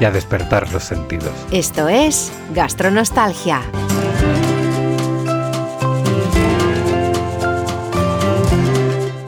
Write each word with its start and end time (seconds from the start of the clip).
y 0.00 0.04
a 0.04 0.10
despertar 0.10 0.72
los 0.72 0.84
sentidos. 0.84 1.32
Esto 1.50 1.88
es 1.88 2.32
Gastronostalgia. 2.54 3.62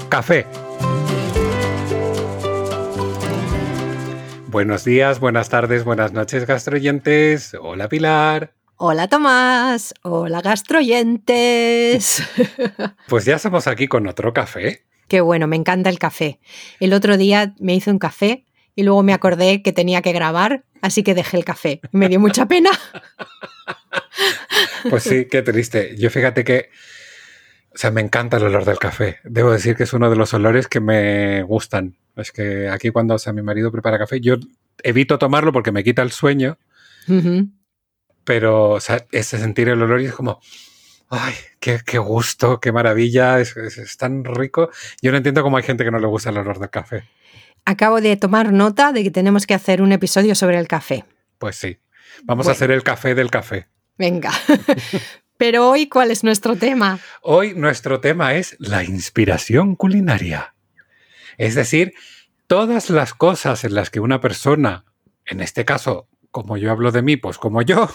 Café. 0.09 0.47
Buenos 4.49 4.85
días, 4.85 5.21
buenas 5.21 5.51
tardes, 5.51 5.85
buenas 5.85 6.13
noches, 6.13 6.47
gastroyentes. 6.47 7.55
Hola 7.61 7.91
Pilar. 7.91 8.55
Hola 8.77 9.09
Tomás. 9.09 9.93
Hola 10.03 10.41
gastroyentes. 10.41 12.23
Pues 13.09 13.27
ya 13.27 13.37
estamos 13.37 13.67
aquí 13.67 13.87
con 13.87 14.07
otro 14.07 14.33
café. 14.33 14.87
Qué 15.09 15.21
bueno, 15.21 15.47
me 15.47 15.57
encanta 15.57 15.91
el 15.91 15.99
café. 15.99 16.41
El 16.81 16.95
otro 16.95 17.19
día 17.19 17.55
me 17.59 17.75
hice 17.75 17.91
un 17.91 17.99
café 17.99 18.46
y 18.77 18.85
luego 18.85 19.03
me 19.03 19.13
acordé 19.13 19.63
que 19.63 19.73
tenía 19.73 20.03
que 20.03 20.13
grabar, 20.13 20.63
así 20.83 21.03
que 21.03 21.15
dejé 21.15 21.37
el 21.39 21.45
café. 21.45 21.81
Me 21.91 22.09
dio 22.09 22.21
mucha 22.21 22.47
pena. 22.47 22.71
Pues 24.89 25.03
sí, 25.03 25.27
qué 25.31 25.43
triste. 25.43 25.95
Yo 25.99 26.11
fíjate 26.11 26.45
que, 26.45 26.71
o 27.75 27.79
sea, 27.79 27.91
me 27.91 28.01
encanta 28.01 28.37
el 28.37 28.45
olor 28.45 28.65
del 28.65 28.79
café. 28.79 29.19
Debo 29.25 29.51
decir 29.51 29.75
que 29.77 29.83
es 29.83 29.93
uno 29.93 30.09
de 30.11 30.17
los 30.17 30.33
olores 30.35 30.69
que 30.69 30.81
me 30.81 31.43
gustan. 31.43 31.97
Es 32.17 32.33
que 32.33 32.69
aquí 32.69 32.91
cuando 32.91 33.15
o 33.15 33.19
sea, 33.19 33.33
mi 33.33 33.43
marido 33.43 33.71
prepara 33.73 33.99
café, 33.99 34.21
yo 34.21 34.37
evito 34.83 35.19
tomarlo 35.19 35.53
porque 35.53 35.73
me 35.73 35.85
quita 35.85 36.03
el 36.03 36.13
sueño, 36.13 36.57
Ujú. 37.09 37.49
pero 38.25 38.71
o 38.71 38.81
sea, 38.81 39.05
ese 39.13 39.39
sentir 39.39 39.69
el 39.69 39.83
olor 39.83 40.01
y 40.01 40.07
es 40.07 40.13
como, 40.15 40.41
ay, 41.11 41.35
qué, 41.61 41.81
qué 41.85 41.99
gusto, 41.99 42.61
qué 42.61 42.73
maravilla, 42.73 43.41
es, 43.41 43.57
es- 43.57 43.79
es 43.79 43.97
tan 43.97 44.25
rico. 44.25 44.71
Yo 45.03 45.11
no 45.11 45.19
entiendo 45.19 45.43
cómo 45.43 45.57
hay 45.59 45.63
gente 45.65 45.85
que 45.85 45.91
no 45.91 45.99
le 45.99 46.07
gusta 46.07 46.31
el 46.31 46.39
olor 46.39 46.59
del 46.59 46.71
café. 46.71 47.05
Acabo 47.69 48.01
de 48.01 48.17
tomar 48.17 48.53
nota 48.53 48.93
de 48.93 49.03
que 49.03 49.11
tenemos 49.11 49.45
que 49.45 49.53
hacer 49.53 49.83
un 49.83 49.91
episodio 49.91 50.37
sobre 50.37 50.57
el 50.57 50.69
café. 50.69 51.05
Pues 51.39 51.57
sí, 51.57 51.79
vamos 52.23 52.47
a 52.47 52.53
hacer 52.53 52.71
el 52.71 52.85
café 52.85 53.17
del 53.17 53.29
café. 53.29 53.67
Venga. 53.99 54.31
Pero 55.37 55.69
hoy, 55.69 55.89
¿cuál 55.89 56.13
es 56.13 56.23
nuestro 56.23 56.55
tema? 56.55 57.01
Hoy 57.23 57.55
nuestro 57.55 57.99
tema 57.99 58.35
es 58.35 58.57
la 58.61 58.85
inspiración 58.85 59.75
culinaria. 59.75 60.55
Es 61.39 61.57
decir, 61.57 61.93
todas 62.47 62.89
las 62.89 63.15
cosas 63.15 63.65
en 63.65 63.75
las 63.75 63.91
que 63.91 63.99
una 63.99 64.21
persona, 64.21 64.85
en 65.25 65.41
este 65.41 65.65
caso, 65.65 66.09
como 66.31 66.57
yo 66.57 66.71
hablo 66.71 66.93
de 66.93 67.03
mí, 67.03 67.17
pues 67.17 67.37
como 67.37 67.63
yo, 67.63 67.91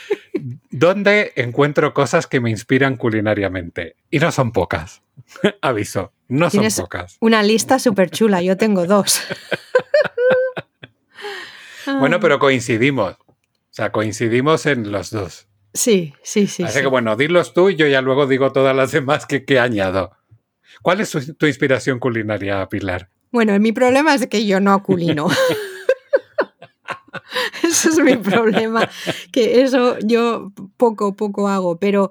donde 0.70 1.34
encuentro 1.36 1.92
cosas 1.92 2.26
que 2.26 2.40
me 2.40 2.48
inspiran 2.48 2.96
culinariamente. 2.96 3.96
Y 4.10 4.20
no 4.20 4.32
son 4.32 4.52
pocas. 4.52 5.02
Aviso, 5.60 6.14
no 6.28 6.50
son 6.50 6.60
Tienes- 6.60 6.80
pocas. 6.80 7.16
Una 7.20 7.42
lista 7.42 7.78
súper 7.78 8.10
chula. 8.10 8.42
Yo 8.42 8.56
tengo 8.56 8.86
dos. 8.86 9.20
Bueno, 12.00 12.18
pero 12.20 12.38
coincidimos. 12.40 13.14
O 13.14 13.26
sea, 13.70 13.92
coincidimos 13.92 14.66
en 14.66 14.90
los 14.90 15.10
dos. 15.10 15.46
Sí, 15.72 16.14
sí, 16.22 16.46
sí. 16.46 16.64
Así 16.64 16.74
sí. 16.74 16.80
que 16.80 16.86
bueno, 16.88 17.14
dilos 17.16 17.54
tú 17.54 17.70
y 17.70 17.76
yo 17.76 17.86
ya 17.86 18.00
luego 18.00 18.26
digo 18.26 18.50
todas 18.50 18.74
las 18.74 18.90
demás 18.92 19.26
que, 19.26 19.44
que 19.44 19.60
añado. 19.60 20.10
¿Cuál 20.82 21.00
es 21.00 21.10
tu- 21.10 21.34
tu 21.34 21.46
inspiración 21.46 21.98
culinaria, 22.00 22.66
Pilar? 22.68 23.08
Bueno, 23.30 23.58
mi 23.60 23.72
problema 23.72 24.14
es 24.14 24.26
que 24.26 24.44
yo 24.46 24.58
no 24.60 24.72
aculino. 24.72 25.28
Eso 27.62 27.88
es 27.90 27.98
mi 27.98 28.16
problema, 28.16 28.88
que 29.32 29.62
eso 29.62 29.98
yo 30.00 30.52
poco, 30.76 31.16
poco 31.16 31.48
hago, 31.48 31.78
pero 31.78 32.10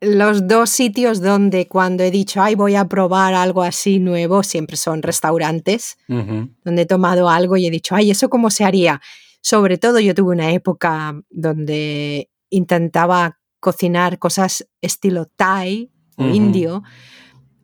los 0.00 0.46
dos 0.46 0.70
sitios 0.70 1.20
donde 1.20 1.68
cuando 1.68 2.02
he 2.04 2.10
dicho, 2.10 2.42
ay, 2.42 2.54
voy 2.54 2.74
a 2.74 2.86
probar 2.86 3.34
algo 3.34 3.62
así 3.62 3.98
nuevo, 3.98 4.42
siempre 4.42 4.76
son 4.76 5.02
restaurantes, 5.02 5.96
donde 6.08 6.82
he 6.82 6.86
tomado 6.86 7.28
algo 7.28 7.56
y 7.56 7.66
he 7.66 7.70
dicho, 7.70 7.94
ay, 7.94 8.10
¿eso 8.10 8.28
cómo 8.28 8.50
se 8.50 8.64
haría? 8.64 9.00
Sobre 9.40 9.78
todo 9.78 9.98
yo 10.00 10.14
tuve 10.14 10.34
una 10.34 10.50
época 10.52 11.14
donde 11.30 12.30
intentaba 12.50 13.38
cocinar 13.60 14.18
cosas 14.18 14.68
estilo 14.80 15.26
Thai 15.26 15.90
o 16.16 16.24
Ujú. 16.24 16.34
indio. 16.34 16.82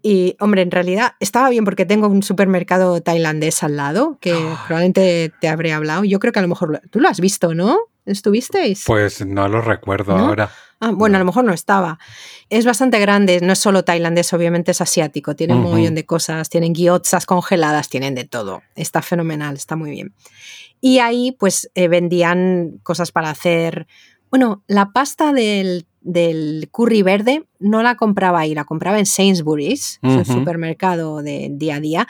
Y, 0.03 0.37
hombre, 0.41 0.63
en 0.63 0.71
realidad 0.73 1.13
estaba 1.21 1.49
bien 1.49 1.65
porque 1.65 1.87
tengo 1.87 2.09
un 2.09 2.23
supermercado 2.25 3.01
tailandés 3.03 3.63
al 3.63 3.77
lado, 3.77 4.19
que 4.21 4.33
Ah. 4.33 4.65
probablemente 4.67 5.33
te 5.41 5.49
habré 5.49 5.73
hablado. 5.73 6.03
Yo 6.05 6.19
creo 6.19 6.33
que 6.33 6.41
a 6.41 6.43
lo 6.43 6.49
mejor 6.49 6.73
lo- 6.73 6.81
tú 6.91 6.99
lo 7.01 7.09
has 7.09 7.21
visto, 7.21 7.55
¿no? 7.55 7.79
¿Estuvisteis? 8.05 8.83
Pues 8.87 9.25
no 9.25 9.47
lo 9.49 9.61
recuerdo 9.61 10.17
¿No? 10.19 10.27
ahora. 10.27 10.51
Ah, 10.81 10.91
bueno, 10.93 11.15
a 11.17 11.19
lo 11.21 11.25
mejor 11.25 11.45
no 11.45 11.53
estaba. 11.53 12.01
Es 12.51 12.65
bastante 12.67 12.99
grande, 12.99 13.39
no 13.41 13.53
es 13.53 13.61
solo 13.61 13.85
tailandés, 13.85 14.33
obviamente 14.33 14.73
es 14.73 14.81
asiático. 14.81 15.37
Tienen 15.37 15.59
un 15.59 15.63
montón 15.71 15.95
de 15.95 16.05
cosas, 16.05 16.49
tienen 16.49 16.73
guiotsas 16.73 17.25
congeladas, 17.25 17.89
tienen 17.89 18.17
de 18.17 18.25
todo. 18.25 18.63
Está 18.75 19.03
fenomenal, 19.03 19.55
está 19.55 19.77
muy 19.77 19.93
bien. 19.93 20.13
Y 20.81 20.99
ahí 20.99 21.37
pues 21.39 21.71
eh, 21.77 21.87
vendían 21.87 22.81
cosas 22.83 23.13
para 23.13 23.31
hacer... 23.31 23.87
Bueno, 24.31 24.65
la 24.67 24.91
pasta 24.93 25.33
del, 25.33 25.87
del 26.03 26.69
curry 26.71 27.03
verde 27.03 27.45
no 27.59 27.83
la 27.83 27.97
compraba 27.97 28.41
ahí, 28.41 28.55
la 28.55 28.65
compraba 28.65 28.99
en 28.99 29.07
Sainsbury's, 29.07 29.99
un 30.03 30.21
Ujú. 30.21 30.33
supermercado 30.33 31.23
de 31.23 31.49
día 31.53 31.77
a 31.77 31.81
día, 31.81 32.09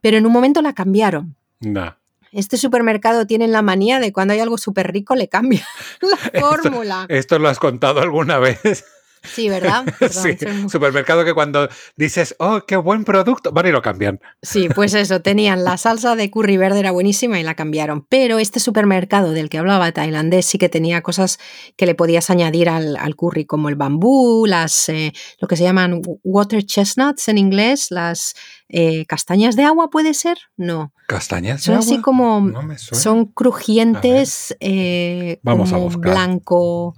pero 0.00 0.16
en 0.16 0.26
un 0.26 0.32
momento 0.32 0.62
la 0.62 0.72
cambiaron. 0.72 1.36
No. 1.60 1.96
Este 2.32 2.56
supermercado 2.56 3.26
tienen 3.26 3.52
la 3.52 3.62
manía 3.62 4.00
de 4.00 4.12
cuando 4.12 4.34
hay 4.34 4.40
algo 4.40 4.58
súper 4.58 4.92
rico 4.92 5.14
le 5.14 5.28
cambia 5.28 5.64
la 6.00 6.40
fórmula. 6.40 7.06
¿Esto 7.08 7.38
lo 7.38 7.48
has 7.48 7.58
contado 7.58 8.00
alguna 8.00 8.38
vez? 8.40 8.84
Sí, 9.24 9.48
¿verdad? 9.48 9.84
Perdón, 9.98 10.22
sí, 10.22 10.36
soy 10.38 10.68
supermercado 10.68 11.24
que 11.24 11.34
cuando 11.34 11.68
dices, 11.96 12.34
oh, 12.38 12.60
qué 12.66 12.76
buen 12.76 13.04
producto, 13.04 13.52
van 13.52 13.66
y 13.66 13.70
lo 13.70 13.82
cambian. 13.82 14.20
Sí, 14.42 14.68
pues 14.74 14.94
eso, 14.94 15.20
tenían 15.20 15.64
la 15.64 15.76
salsa 15.76 16.14
de 16.16 16.30
curry 16.30 16.56
verde, 16.56 16.80
era 16.80 16.90
buenísima 16.90 17.40
y 17.40 17.42
la 17.42 17.54
cambiaron. 17.54 18.06
Pero 18.08 18.38
este 18.38 18.60
supermercado 18.60 19.32
del 19.32 19.48
que 19.48 19.58
hablaba 19.58 19.90
tailandés 19.92 20.46
sí 20.46 20.58
que 20.58 20.68
tenía 20.68 21.02
cosas 21.02 21.38
que 21.76 21.86
le 21.86 21.94
podías 21.94 22.30
añadir 22.30 22.68
al, 22.68 22.96
al 22.96 23.16
curry, 23.16 23.44
como 23.46 23.68
el 23.68 23.76
bambú, 23.76 24.46
las 24.46 24.88
eh, 24.88 25.12
lo 25.40 25.48
que 25.48 25.56
se 25.56 25.64
llaman 25.64 26.02
water 26.22 26.64
chestnuts 26.64 27.28
en 27.28 27.38
inglés, 27.38 27.90
las 27.90 28.34
eh, 28.68 29.04
castañas 29.06 29.56
de 29.56 29.64
agua, 29.64 29.90
¿puede 29.90 30.14
ser? 30.14 30.38
No. 30.56 30.92
¿Castañas? 31.06 31.60
de 31.60 31.64
Son 31.66 31.76
así 31.76 31.92
agua? 31.94 32.02
como. 32.02 32.40
No. 32.40 32.62
Son 32.78 33.26
crujientes, 33.26 34.56
eh, 34.60 35.38
Vamos 35.42 35.72
a 35.72 35.76
buscar. 35.76 36.12
blanco. 36.12 36.94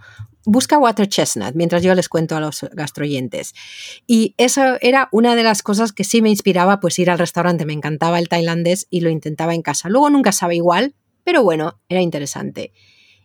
Busca 0.48 0.78
water 0.78 1.08
chestnut 1.08 1.54
mientras 1.54 1.82
yo 1.82 1.94
les 1.94 2.08
cuento 2.08 2.36
a 2.36 2.40
los 2.40 2.64
gastroyentes. 2.72 3.52
Y 4.06 4.34
eso 4.38 4.78
era 4.80 5.08
una 5.10 5.34
de 5.34 5.42
las 5.42 5.62
cosas 5.62 5.92
que 5.92 6.04
sí 6.04 6.22
me 6.22 6.30
inspiraba, 6.30 6.78
pues 6.80 6.98
ir 6.98 7.10
al 7.10 7.18
restaurante. 7.18 7.66
Me 7.66 7.72
encantaba 7.72 8.18
el 8.20 8.28
tailandés 8.28 8.86
y 8.88 9.00
lo 9.00 9.10
intentaba 9.10 9.54
en 9.54 9.62
casa. 9.62 9.88
Luego 9.88 10.08
nunca 10.08 10.30
sabe 10.30 10.54
igual, 10.54 10.94
pero 11.24 11.42
bueno, 11.42 11.80
era 11.88 12.00
interesante. 12.00 12.72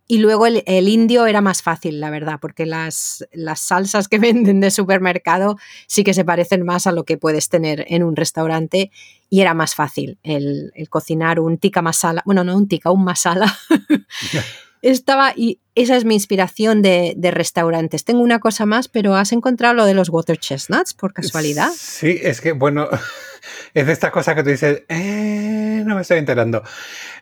Y 0.08 0.18
luego 0.18 0.46
el, 0.46 0.64
el 0.66 0.90
indio 0.90 1.26
era 1.26 1.40
más 1.40 1.62
fácil, 1.62 2.02
la 2.02 2.10
verdad, 2.10 2.40
porque 2.42 2.66
las, 2.66 3.26
las 3.32 3.62
salsas 3.62 4.10
que 4.10 4.20
venden 4.20 4.60
de 4.60 4.72
supermercado 4.72 5.58
sí 5.88 6.04
que 6.04 6.14
se 6.14 6.26
parecen 6.26 6.66
más 6.66 6.86
a 6.86 6.92
lo 6.92 7.06
que 7.06 7.18
puedes 7.18 7.48
tener 7.48 7.86
en 7.88 8.04
un 8.04 8.16
restaurante 8.18 8.92
y 9.30 9.40
era 9.40 9.54
más 9.54 9.74
fácil 9.74 10.20
el, 10.24 10.74
el 10.76 10.90
cocinar 10.90 11.40
un 11.40 11.58
tikka 11.58 11.82
masala, 11.82 12.24
bueno, 12.26 12.44
no 12.44 12.58
un 12.58 12.68
tikka, 12.68 12.92
un 12.92 13.06
masala. 13.06 13.58
Estaba, 14.82 15.34
y 15.36 15.60
esa 15.76 15.96
es 15.96 16.06
mi 16.06 16.16
inspiración 16.16 16.82
de, 16.82 17.14
de 17.16 17.32
restaurantes. 17.32 18.04
Tengo 18.04 18.22
una 18.22 18.40
cosa 18.40 18.66
más, 18.66 18.88
pero 18.88 19.16
¿has 19.16 19.32
encontrado 19.32 19.74
lo 19.74 19.86
de 19.86 19.94
los 19.94 20.10
water 20.10 20.38
chestnuts 20.38 20.94
por 20.94 21.14
casualidad? 21.14 21.70
Sí, 21.76 22.20
es 22.22 22.42
que, 22.42 22.52
bueno, 22.52 22.90
es 23.74 23.86
de 23.86 23.94
esta 23.94 24.12
cosa 24.12 24.36
que 24.36 24.44
tú 24.44 24.50
dices, 24.50 24.84
eh, 24.90 25.84
no 25.86 25.96
me 25.96 26.02
estoy 26.02 26.18
enterando. 26.18 26.64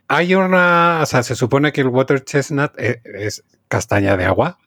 Hay 0.08 0.36
una, 0.36 1.02
o 1.04 1.06
sea, 1.06 1.24
se 1.24 1.36
supone 1.36 1.72
que 1.72 1.82
el 1.82 1.88
water 1.88 2.24
chestnut 2.24 2.72
e- 2.78 3.02
es, 3.04 3.44
castaña 3.68 4.18
de 4.18 4.26
agua, 4.26 4.58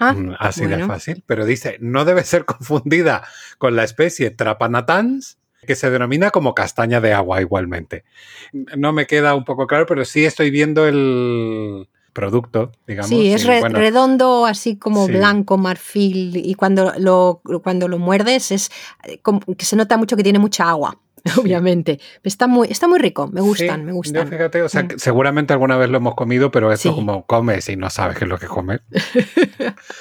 Ah, 0.00 0.14
mm, 0.14 0.36
así 0.38 0.64
de 0.64 0.82
fácil, 0.86 1.22
pero 1.26 1.44
dice, 1.44 1.76
no 1.80 2.06
debe 2.06 2.24
ser 2.24 2.44
confundida 2.46 3.22
con 3.58 3.76
la 3.76 3.84
especie 3.84 4.30
Trapanatans, 4.30 5.36
que 5.66 5.76
se 5.76 5.90
denomina 5.90 6.30
como 6.30 6.54
castaña 6.54 7.02
de 7.02 7.12
agua 7.12 7.42
igualmente. 7.42 8.04
No 8.52 8.94
me 8.94 9.06
queda 9.06 9.34
un 9.34 9.44
poco 9.44 9.66
claro, 9.66 9.84
pero 9.84 10.06
sí 10.06 10.24
estoy 10.24 10.50
viendo 10.50 10.86
el 10.86 11.89
producto, 12.12 12.72
digamos. 12.86 13.08
Sí, 13.08 13.32
es 13.32 13.44
re- 13.44 13.60
bueno, 13.60 13.78
redondo, 13.78 14.46
así 14.46 14.76
como 14.76 15.06
Sí. 15.06 15.12
blanco, 15.12 15.56
marfil, 15.58 16.36
y 16.36 16.54
cuando 16.54 16.92
lo, 16.98 17.40
cuando 17.62 17.88
lo 17.88 17.98
muerdes 17.98 18.50
es 18.50 18.70
eh, 19.04 19.18
como 19.22 19.40
que 19.40 19.64
se 19.64 19.76
nota 19.76 19.96
mucho 19.96 20.16
que 20.16 20.22
tiene 20.22 20.38
mucha 20.38 20.68
agua. 20.68 20.98
obviamente. 21.38 22.00
Está 22.24 22.46
muy, 22.46 22.68
está 22.70 22.88
muy 22.88 22.98
rico, 22.98 23.28
me 23.28 23.42
gustan, 23.42 23.80
Sí, 23.80 23.84
me 23.84 23.90
yo 23.90 23.94
gustan. 23.96 24.28
fíjate, 24.28 24.62
o 24.62 24.68
sea, 24.70 24.84
Mm. 24.84 24.88
seguramente 24.96 25.52
alguna 25.52 25.76
vez 25.76 25.90
lo 25.90 25.98
hemos 25.98 26.14
comido, 26.14 26.50
pero 26.50 26.72
eso 26.72 26.88
Sí. 26.88 26.94
como 26.94 27.26
comes 27.26 27.68
y 27.68 27.76
no 27.76 27.90
sabes 27.90 28.16
qué 28.16 28.24
es 28.24 28.28
lo 28.30 28.38
que 28.38 28.46
comes. 28.46 28.80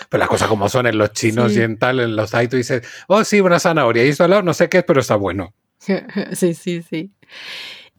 pero 0.09 0.19
las 0.19 0.29
cosas 0.29 0.47
como 0.47 0.69
son 0.69 0.87
en 0.87 0.97
los 0.97 1.11
chinos 1.11 1.51
Sí. 1.51 1.59
y 1.59 1.63
en 1.63 1.77
tal, 1.77 1.99
en 1.99 2.15
los 2.15 2.33
hay, 2.33 2.47
tú 2.47 2.55
dices, 2.55 2.83
oh 3.07 3.23
sí, 3.25 3.41
una 3.41 3.59
zanahoria, 3.59 4.05
y 4.05 4.09
esto 4.09 4.23
al 4.23 4.29
lado 4.29 4.43
no 4.43 4.53
sé 4.53 4.69
qué 4.69 4.77
es, 4.77 4.83
pero 4.85 5.01
está 5.01 5.17
bueno. 5.17 5.53
sí, 6.33 6.53
sí, 6.53 6.81
sí. 6.83 7.11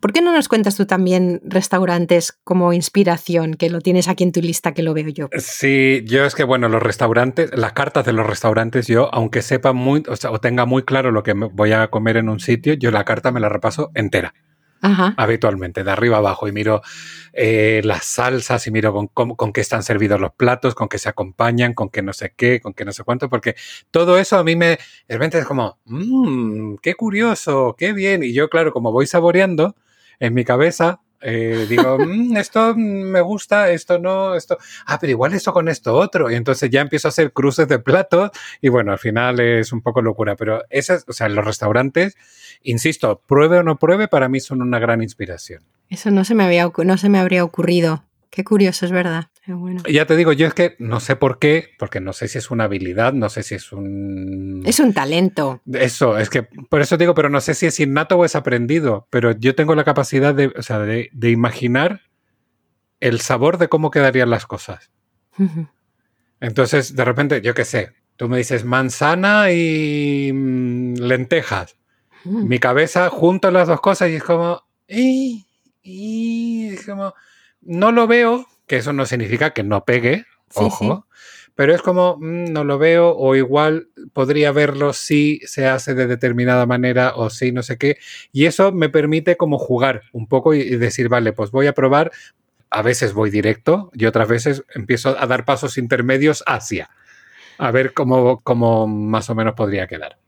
¿Por 0.00 0.14
qué 0.14 0.22
no 0.22 0.32
nos 0.32 0.48
cuentas 0.48 0.76
tú 0.76 0.86
también 0.86 1.42
restaurantes 1.44 2.32
como 2.42 2.72
inspiración, 2.72 3.54
que 3.54 3.68
lo 3.68 3.80
tienes 3.80 4.08
aquí 4.08 4.24
en 4.24 4.32
tu 4.32 4.40
lista, 4.40 4.72
que 4.72 4.82
lo 4.82 4.94
veo 4.94 5.08
yo? 5.08 5.28
Sí, 5.38 6.02
yo 6.06 6.24
es 6.24 6.34
que, 6.34 6.44
bueno, 6.44 6.70
los 6.70 6.82
restaurantes, 6.82 7.50
las 7.54 7.74
cartas 7.74 8.06
de 8.06 8.14
los 8.14 8.26
restaurantes, 8.26 8.86
yo, 8.86 9.14
aunque 9.14 9.42
sepa 9.42 9.74
muy, 9.74 10.02
o 10.08 10.16
sea, 10.16 10.30
o 10.30 10.40
tenga 10.40 10.64
muy 10.64 10.84
claro 10.84 11.10
lo 11.10 11.22
que 11.22 11.34
voy 11.34 11.72
a 11.72 11.88
comer 11.88 12.16
en 12.16 12.30
un 12.30 12.40
sitio, 12.40 12.72
yo 12.74 12.90
la 12.90 13.04
carta 13.04 13.30
me 13.30 13.40
la 13.40 13.50
repaso 13.50 13.90
entera, 13.94 14.32
Ajá. 14.80 15.12
habitualmente, 15.18 15.84
de 15.84 15.90
arriba 15.90 16.16
abajo, 16.16 16.48
y 16.48 16.52
miro 16.52 16.80
eh, 17.34 17.82
las 17.84 18.06
salsas 18.06 18.66
y 18.66 18.70
miro 18.70 18.94
con 19.12 19.52
qué 19.52 19.60
están 19.60 19.82
servidos 19.82 20.18
los 20.18 20.32
platos, 20.32 20.74
con 20.74 20.88
qué 20.88 20.96
se 20.96 21.10
acompañan, 21.10 21.74
con 21.74 21.90
qué 21.90 22.00
no 22.00 22.14
sé 22.14 22.32
qué, 22.34 22.60
con 22.60 22.72
qué 22.72 22.86
no 22.86 22.92
sé 22.92 23.04
cuánto, 23.04 23.28
porque 23.28 23.54
todo 23.90 24.18
eso 24.18 24.38
a 24.38 24.44
mí 24.44 24.56
me, 24.56 24.66
de 24.68 24.78
repente 25.08 25.38
es 25.38 25.44
como, 25.44 25.78
mmm, 25.84 26.76
qué 26.80 26.94
curioso, 26.94 27.76
qué 27.76 27.92
bien, 27.92 28.22
y 28.22 28.32
yo, 28.32 28.48
claro, 28.48 28.72
como 28.72 28.92
voy 28.92 29.06
saboreando 29.06 29.76
en 30.20 30.34
mi 30.34 30.44
cabeza, 30.44 31.00
eh, 31.22 31.66
digo, 31.68 31.98
"Mm, 32.06 32.36
esto 32.36 32.74
me 32.76 33.20
gusta, 33.20 33.70
esto 33.70 33.98
no, 33.98 34.34
esto, 34.34 34.56
ah, 34.86 34.98
pero 35.00 35.10
igual 35.10 35.34
esto 35.34 35.52
con 35.52 35.68
esto 35.68 35.94
otro. 35.94 36.30
Y 36.30 36.34
entonces 36.34 36.70
ya 36.70 36.80
empiezo 36.80 37.08
a 37.08 37.10
hacer 37.10 37.32
cruces 37.32 37.68
de 37.68 37.78
platos 37.78 38.30
y 38.60 38.68
bueno, 38.68 38.92
al 38.92 38.98
final 38.98 39.40
es 39.40 39.72
un 39.72 39.82
poco 39.82 40.00
locura. 40.02 40.36
Pero 40.36 40.62
esas, 40.70 41.04
o 41.08 41.12
sea, 41.12 41.28
los 41.28 41.44
restaurantes, 41.44 42.16
insisto, 42.62 43.20
pruebe 43.26 43.58
o 43.58 43.62
no 43.62 43.78
pruebe, 43.78 44.08
para 44.08 44.28
mí 44.28 44.40
son 44.40 44.62
una 44.62 44.78
gran 44.78 45.02
inspiración. 45.02 45.62
Eso 45.88 46.10
no 46.10 46.24
se 46.24 46.34
me 46.34 46.44
había 46.44 46.70
no 46.84 46.96
se 46.96 47.08
me 47.08 47.18
habría 47.18 47.44
ocurrido. 47.44 48.04
Qué 48.30 48.44
curioso, 48.44 48.86
es 48.86 48.92
verdad. 48.92 49.24
Bueno. 49.46 49.82
Y 49.86 49.94
ya 49.94 50.06
te 50.06 50.14
digo, 50.14 50.32
yo 50.32 50.46
es 50.46 50.54
que 50.54 50.76
no 50.78 51.00
sé 51.00 51.16
por 51.16 51.40
qué, 51.40 51.70
porque 51.78 52.00
no 52.00 52.12
sé 52.12 52.28
si 52.28 52.38
es 52.38 52.52
una 52.52 52.64
habilidad, 52.64 53.12
no 53.12 53.28
sé 53.28 53.42
si 53.42 53.56
es 53.56 53.72
un... 53.72 54.62
Es 54.64 54.78
un 54.78 54.94
talento. 54.94 55.60
Eso, 55.72 56.16
es 56.16 56.30
que 56.30 56.44
por 56.44 56.80
eso 56.80 56.96
digo, 56.96 57.14
pero 57.14 57.28
no 57.28 57.40
sé 57.40 57.54
si 57.54 57.66
es 57.66 57.80
innato 57.80 58.16
o 58.16 58.24
es 58.24 58.36
aprendido, 58.36 59.08
pero 59.10 59.32
yo 59.32 59.56
tengo 59.56 59.74
la 59.74 59.82
capacidad 59.82 60.32
de, 60.32 60.52
o 60.56 60.62
sea, 60.62 60.78
de, 60.78 61.10
de 61.12 61.30
imaginar 61.30 62.02
el 63.00 63.20
sabor 63.20 63.58
de 63.58 63.68
cómo 63.68 63.90
quedarían 63.90 64.30
las 64.30 64.46
cosas. 64.46 64.90
Entonces, 66.40 66.94
de 66.94 67.04
repente, 67.04 67.40
yo 67.40 67.54
qué 67.54 67.64
sé, 67.64 67.94
tú 68.16 68.28
me 68.28 68.38
dices 68.38 68.64
manzana 68.64 69.50
y 69.50 70.30
mm, 70.32 70.94
lentejas. 70.96 71.76
Mm. 72.24 72.46
Mi 72.46 72.58
cabeza 72.58 73.08
junto 73.08 73.50
las 73.50 73.66
dos 73.68 73.80
cosas 73.80 74.10
y 74.10 74.14
es 74.16 74.22
como, 74.22 74.62
"Ey", 74.86 75.46
y 75.82 76.68
es 76.74 76.86
como, 76.86 77.14
no 77.62 77.92
lo 77.92 78.06
veo, 78.06 78.46
que 78.66 78.76
eso 78.76 78.92
no 78.92 79.06
significa 79.06 79.50
que 79.52 79.62
no 79.62 79.84
pegue, 79.84 80.26
Sí, 80.50 80.64
ojo, 80.64 81.06
pero 81.54 81.74
es 81.74 81.82
como, 81.82 82.16
"Mm, 82.18 82.52
no 82.52 82.64
lo 82.64 82.78
veo 82.78 83.14
o 83.16 83.36
igual 83.36 83.88
podría 84.12 84.50
verlo 84.50 84.92
si 84.92 85.40
se 85.44 85.66
hace 85.66 85.94
de 85.94 86.06
determinada 86.08 86.66
manera 86.66 87.12
o 87.14 87.30
si 87.30 87.52
no 87.52 87.62
sé 87.62 87.78
qué. 87.78 87.98
Y 88.32 88.46
eso 88.46 88.72
me 88.72 88.88
permite 88.88 89.36
como 89.36 89.58
jugar 89.58 90.02
un 90.12 90.26
poco 90.26 90.54
y, 90.54 90.60
y 90.60 90.76
decir, 90.76 91.08
vale, 91.08 91.32
pues 91.32 91.50
voy 91.52 91.66
a 91.68 91.72
probar. 91.74 92.10
A 92.70 92.82
veces 92.82 93.12
voy 93.12 93.30
directo 93.30 93.90
y 93.94 94.06
otras 94.06 94.28
veces 94.28 94.64
empiezo 94.74 95.16
a 95.18 95.26
dar 95.26 95.44
pasos 95.44 95.78
intermedios 95.78 96.42
hacia. 96.46 96.90
A 97.58 97.70
ver 97.70 97.92
cómo, 97.92 98.40
cómo 98.40 98.86
más 98.86 99.30
o 99.30 99.34
menos 99.34 99.54
podría 99.54 99.86
quedar. 99.86 100.18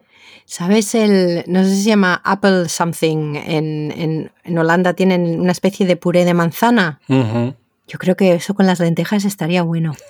¿Sabes 0.44 0.94
el, 0.94 1.44
no 1.46 1.64
sé 1.64 1.70
si 1.70 1.82
se 1.84 1.88
llama 1.90 2.20
Apple 2.24 2.68
Something, 2.68 3.36
en, 3.36 3.92
en, 3.96 4.32
en 4.44 4.58
Holanda 4.58 4.92
tienen 4.94 5.40
una 5.40 5.52
especie 5.52 5.86
de 5.86 5.96
puré 5.96 6.24
de 6.24 6.34
manzana? 6.34 7.00
Yo 7.08 7.98
creo 7.98 8.16
que 8.16 8.34
eso 8.34 8.54
con 8.54 8.66
las 8.66 8.80
lentejas 8.80 9.24
estaría 9.24 9.62
bueno. 9.62 9.94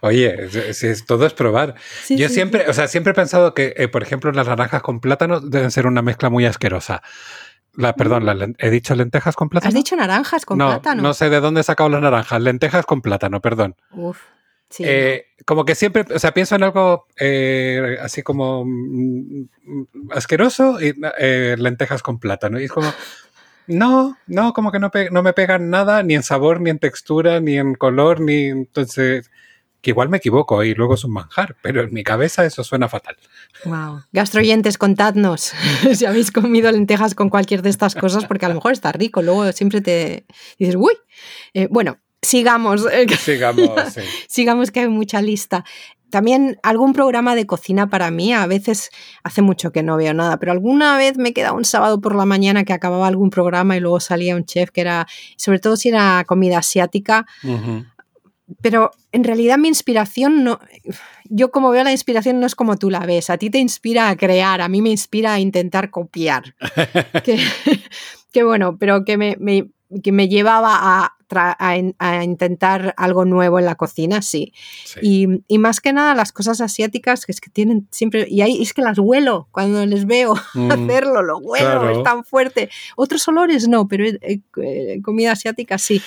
Oye, 0.00 0.46
es- 0.68 1.06
todo 1.06 1.26
es 1.26 1.32
probar. 1.32 1.74
Sí, 2.02 2.16
Yo 2.16 2.28
sí, 2.28 2.34
siempre, 2.34 2.68
o 2.68 2.72
sea, 2.72 2.88
siempre 2.88 3.12
he 3.12 3.14
pensado 3.14 3.54
que, 3.54 3.74
eh, 3.76 3.88
por 3.88 4.02
ejemplo, 4.02 4.30
las 4.32 4.46
naranjas 4.46 4.82
con 4.82 5.00
plátano 5.00 5.40
deben 5.40 5.70
ser 5.70 5.86
una 5.86 6.02
mezcla 6.02 6.28
muy 6.30 6.44
asquerosa. 6.46 7.02
La, 7.76 7.94
perdón, 7.94 8.24
las 8.26 8.36
len- 8.36 8.56
¿he 8.58 8.70
dicho 8.70 8.94
lentejas 8.94 9.34
con 9.34 9.48
plátano? 9.48 9.68
¿Has 9.68 9.74
dicho 9.74 9.96
naranjas 9.96 10.44
con 10.44 10.58
no, 10.58 10.68
plátano? 10.68 11.02
no 11.02 11.14
sé 11.14 11.28
de 11.30 11.40
dónde 11.40 11.60
he 11.60 11.64
sacado 11.64 11.88
las 11.88 12.02
naranjas. 12.02 12.40
Lentejas 12.40 12.84
con 12.86 13.00
plátano, 13.02 13.40
perdón. 13.40 13.76
Uf, 13.92 14.18
sí. 14.74 14.84
Eh, 14.86 15.26
como 15.46 15.64
que 15.64 15.74
siempre, 15.74 16.04
o 16.12 16.18
sea, 16.18 16.32
pienso 16.32 16.56
en 16.56 16.64
algo 16.64 17.06
eh, 17.18 17.96
así 18.00 18.22
como 18.22 18.64
mm, 18.64 19.48
mm, 19.64 19.86
asqueroso 20.12 20.80
y 20.80 20.94
eh, 21.18 21.54
lentejas 21.58 22.02
con 22.02 22.18
plátano. 22.18 22.60
Y 22.60 22.64
es 22.64 22.72
como, 22.72 22.92
no, 23.68 24.16
no, 24.26 24.52
como 24.52 24.72
que 24.72 24.80
no, 24.80 24.90
no 25.12 25.22
me 25.22 25.32
pegan 25.32 25.70
nada, 25.70 26.02
ni 26.02 26.14
en 26.14 26.24
sabor, 26.24 26.60
ni 26.60 26.70
en 26.70 26.78
textura, 26.78 27.40
ni 27.40 27.56
en 27.56 27.74
color, 27.74 28.20
ni 28.20 28.46
entonces, 28.46 29.30
que 29.80 29.90
igual 29.90 30.08
me 30.08 30.16
equivoco 30.16 30.64
y 30.64 30.74
luego 30.74 30.94
es 30.94 31.04
un 31.04 31.12
manjar, 31.12 31.56
pero 31.62 31.82
en 31.82 31.94
mi 31.94 32.02
cabeza 32.02 32.44
eso 32.44 32.64
suena 32.64 32.88
fatal. 32.88 33.16
Wow. 33.64 34.02
Gastroyentes, 34.12 34.76
contadnos 34.76 35.52
si 35.94 36.04
habéis 36.04 36.32
comido 36.32 36.72
lentejas 36.72 37.14
con 37.14 37.28
cualquier 37.30 37.62
de 37.62 37.70
estas 37.70 37.94
cosas, 37.94 38.24
porque 38.24 38.46
a 38.46 38.48
lo 38.48 38.56
mejor 38.56 38.72
está 38.72 38.90
rico. 38.90 39.22
Luego 39.22 39.52
siempre 39.52 39.80
te 39.80 40.26
dices, 40.58 40.74
uy. 40.74 40.94
Bueno, 41.70 41.98
sigamos. 42.24 42.86
eh, 42.92 43.06
que- 43.06 43.16
Sigamos, 43.16 43.70
sí. 43.94 44.00
sigamos 44.28 44.70
que 44.70 44.80
hay 44.80 44.88
mucha 44.88 45.20
lista. 45.22 45.64
También 46.10 46.58
algún 46.62 46.92
programa 46.92 47.34
de 47.34 47.44
cocina 47.44 47.88
para 47.90 48.10
mí, 48.12 48.32
a 48.32 48.46
veces 48.46 48.90
hace 49.24 49.42
mucho 49.42 49.72
que 49.72 49.82
no 49.82 49.96
veo 49.96 50.14
nada, 50.14 50.38
pero 50.38 50.52
alguna 50.52 50.96
vez 50.96 51.18
me 51.18 51.32
queda 51.32 51.52
un 51.52 51.64
sábado 51.64 52.00
por 52.00 52.14
la 52.14 52.24
mañana 52.24 52.62
que 52.64 52.72
acababa 52.72 53.08
algún 53.08 53.30
programa 53.30 53.76
y 53.76 53.80
luego 53.80 53.98
salía 53.98 54.36
un 54.36 54.44
chef 54.44 54.70
que 54.70 54.82
era, 54.82 55.08
sobre 55.36 55.58
todo 55.58 55.76
si 55.76 55.88
era 55.88 56.22
comida 56.24 56.58
asiática, 56.58 57.26
pero 58.60 58.90
en 59.10 59.24
realidad 59.24 59.58
mi 59.58 59.68
inspiración 59.68 60.44
no, 60.44 60.60
yo 61.24 61.50
como 61.50 61.70
veo 61.70 61.82
la 61.82 61.90
inspiración 61.92 62.38
no 62.38 62.46
es 62.46 62.54
como 62.54 62.76
tú 62.76 62.90
la 62.90 63.00
ves, 63.00 63.30
a 63.30 63.38
ti 63.38 63.50
te 63.50 63.58
inspira 63.58 64.08
a 64.08 64.16
crear, 64.16 64.60
a 64.60 64.68
mí 64.68 64.82
me 64.82 64.90
inspira 64.90 65.32
a 65.34 65.40
intentar 65.40 65.90
copiar. 65.90 66.54
que, 67.24 67.38
que 68.32 68.42
bueno, 68.44 68.76
pero 68.78 69.04
que 69.04 69.16
me, 69.16 69.36
me- 69.40 69.68
que 70.02 70.12
me 70.12 70.28
llevaba 70.28 70.70
a, 71.04 71.14
a 71.58 71.76
in- 71.76 71.96
a 71.98 72.22
intentar 72.22 72.94
algo 72.96 73.24
nuevo 73.24 73.58
en 73.58 73.64
la 73.64 73.74
cocina, 73.74 74.22
sí. 74.22 74.52
Sí. 74.84 75.00
Y, 75.02 75.26
y 75.48 75.58
más 75.58 75.80
que 75.80 75.92
nada 75.92 76.14
las 76.14 76.32
cosas 76.32 76.60
asiáticas, 76.60 77.26
que 77.26 77.32
es 77.32 77.40
que 77.40 77.50
tienen 77.50 77.88
siempre, 77.90 78.26
y 78.28 78.40
ahí 78.42 78.62
es 78.62 78.72
que 78.72 78.82
las 78.82 78.98
huelo 78.98 79.48
cuando 79.50 79.84
les 79.86 80.06
veo 80.06 80.34
Mm, 80.54 80.70
hacerlo, 80.70 81.22
lo 81.22 81.38
huelo, 81.38 81.66
claro. 81.80 81.90
es 81.98 82.02
tan 82.04 82.24
fuerte. 82.24 82.70
Otros 82.96 83.26
olores 83.28 83.66
no, 83.68 83.88
pero 83.88 84.04
eh, 84.06 84.40
eh, 84.62 85.00
comida 85.02 85.32
asiática 85.32 85.78
sí. 85.78 86.00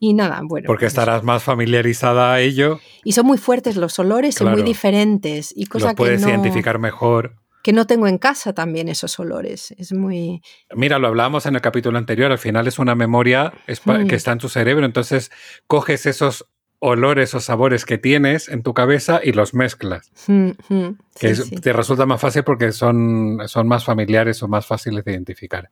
Y 0.00 0.14
nada, 0.14 0.40
bueno. 0.42 0.66
Porque 0.66 0.86
pues- 0.86 0.92
estarás 0.94 1.22
más 1.22 1.44
familiarizada 1.44 2.32
a 2.32 2.40
ello, 2.40 2.80
Y 3.04 3.12
son 3.12 3.26
muy 3.26 3.38
fuertes 3.38 3.76
los 3.76 3.96
olores 4.00 4.40
y 4.40 4.44
muy 4.44 4.54
Claro. 4.54 4.66
diferentes. 4.66 5.52
Y 5.56 5.66
cosa 5.66 5.86
los 5.88 5.94
puedes 5.94 6.20
que 6.20 6.26
no, 6.26 6.30
identificar 6.32 6.80
mejor. 6.80 7.36
Que 7.62 7.72
no 7.72 7.86
tengo 7.86 8.06
en 8.08 8.18
casa 8.18 8.52
también 8.52 8.88
esos 8.88 9.18
olores. 9.18 9.72
Es 9.78 9.92
muy... 9.92 10.42
Mira, 10.74 10.98
lo 10.98 11.08
hablábamos 11.08 11.46
en 11.46 11.54
el 11.54 11.60
capítulo 11.60 11.96
anterior, 11.98 12.32
al 12.32 12.38
final 12.38 12.66
es 12.66 12.78
una 12.78 12.94
memoria 12.94 13.52
Mm. 13.86 14.06
que 14.08 14.16
está 14.16 14.32
en 14.32 14.38
tu 14.38 14.48
cerebro, 14.48 14.84
entonces 14.84 15.30
coges 15.66 16.06
esos 16.06 16.46
olores 16.80 17.32
o 17.34 17.40
sabores 17.40 17.84
que 17.84 17.96
tienes 17.98 18.48
en 18.48 18.64
tu 18.64 18.74
cabeza 18.74 19.20
y 19.22 19.30
los 19.32 19.54
mezclas, 19.54 20.10
Mm, 20.26 20.48
mm, 20.68 20.98
que 21.20 21.34
sí, 21.34 21.42
es- 21.42 21.48
sí. 21.48 21.56
te 21.56 21.72
resulta 21.72 22.06
más 22.06 22.20
fácil 22.20 22.42
porque 22.42 22.72
son, 22.72 23.38
son 23.46 23.68
más 23.68 23.84
familiares 23.84 24.42
o 24.42 24.48
más 24.48 24.66
fáciles 24.66 25.04
de 25.04 25.12
identificar. 25.12 25.70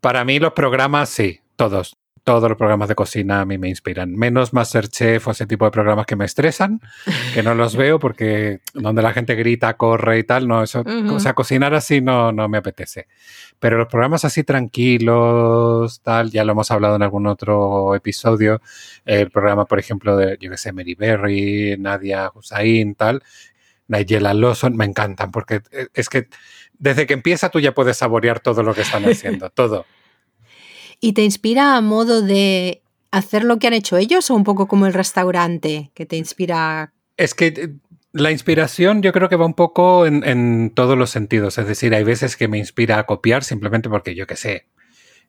Para 0.00 0.24
mí 0.24 0.38
los 0.40 0.52
programas, 0.54 1.10
sí, 1.10 1.40
todos. 1.56 1.96
Todos 2.24 2.48
los 2.48 2.58
programas 2.58 2.88
de 2.88 2.94
cocina 2.94 3.40
a 3.40 3.44
mí 3.44 3.58
me 3.58 3.68
inspiran. 3.68 4.14
Menos 4.14 4.52
Masterchef 4.52 5.28
o 5.28 5.30
ese 5.30 5.46
tipo 5.46 5.64
de 5.64 5.70
programas 5.70 6.06
que 6.06 6.16
me 6.16 6.24
estresan, 6.24 6.80
que 7.34 7.42
no 7.42 7.54
los 7.54 7.76
veo 7.76 7.98
porque 7.98 8.60
donde 8.74 9.02
la 9.02 9.12
gente 9.12 9.34
grita, 9.34 9.76
corre 9.76 10.18
y 10.18 10.24
tal, 10.24 10.46
no, 10.46 10.62
eso, 10.62 10.84
o 11.10 11.20
sea, 11.20 11.34
cocinar 11.34 11.74
así 11.74 12.00
no, 12.00 12.32
no 12.32 12.48
me 12.48 12.58
apetece. 12.58 13.06
Pero 13.58 13.78
los 13.78 13.88
programas 13.88 14.24
así 14.24 14.42
tranquilos, 14.44 16.00
tal, 16.02 16.30
ya 16.30 16.44
lo 16.44 16.52
hemos 16.52 16.70
hablado 16.70 16.96
en 16.96 17.02
algún 17.02 17.26
otro 17.26 17.94
episodio. 17.94 18.60
El 19.04 19.30
programa, 19.30 19.66
por 19.66 19.78
ejemplo, 19.78 20.16
de, 20.16 20.38
yo 20.40 20.50
que 20.50 20.56
sé, 20.56 20.72
Mary 20.72 20.94
Berry, 20.94 21.76
Nadia 21.78 22.30
Hussain, 22.34 22.94
tal, 22.94 23.22
Nigella 23.88 24.32
Lawson, 24.32 24.76
me 24.76 24.84
encantan 24.84 25.30
porque 25.30 25.62
eh, 25.72 25.88
es 25.94 26.08
que 26.08 26.28
desde 26.78 27.06
que 27.06 27.14
empieza 27.14 27.50
tú 27.50 27.60
ya 27.60 27.72
puedes 27.72 27.98
saborear 27.98 28.40
todo 28.40 28.62
lo 28.62 28.74
que 28.74 28.80
están 28.82 29.04
haciendo, 29.04 29.50
todo. 29.54 29.84
¿Y 31.00 31.14
te 31.14 31.24
inspira 31.24 31.76
a 31.76 31.80
modo 31.80 32.22
de 32.22 32.82
hacer 33.10 33.44
lo 33.44 33.58
que 33.58 33.66
han 33.66 33.72
hecho 33.72 33.96
ellos 33.96 34.30
o 34.30 34.34
un 34.34 34.44
poco 34.44 34.68
como 34.68 34.86
el 34.86 34.94
restaurante 34.94 35.90
que 35.94 36.06
te 36.06 36.16
inspira? 36.16 36.92
Es 37.16 37.34
que 37.34 37.46
eh, 37.46 37.74
la 38.12 38.30
inspiración 38.30 39.02
yo 39.02 39.12
creo 39.12 39.28
que 39.28 39.36
va 39.36 39.46
un 39.46 39.54
poco 39.54 40.06
en, 40.06 40.24
en 40.24 40.70
todos 40.74 40.96
los 40.98 41.10
sentidos. 41.10 41.58
Es 41.58 41.66
decir, 41.66 41.94
hay 41.94 42.04
veces 42.04 42.36
que 42.36 42.48
me 42.48 42.58
inspira 42.58 42.98
a 42.98 43.06
copiar 43.06 43.44
simplemente 43.44 43.88
porque 43.88 44.14
yo 44.14 44.26
qué 44.26 44.36
sé, 44.36 44.66